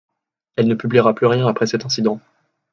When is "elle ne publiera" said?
0.55-1.13